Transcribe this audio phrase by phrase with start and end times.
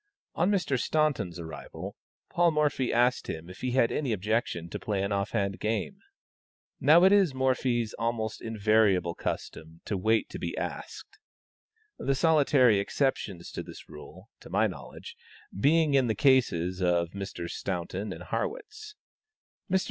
[0.33, 0.79] On Mr.
[0.81, 1.95] Staunton's arrival,
[2.31, 5.97] Paul Morphy asked him if he had any objection to play an off hand game.
[6.79, 11.19] Now it is Morphy's almost invariable custom to wait to be asked;
[11.99, 15.15] the solitary exceptions to this rule (to my knowledge)
[15.55, 17.53] being in the cases of Messrs.
[17.53, 18.95] Staunton and Harrwitz.
[19.71, 19.79] Mr.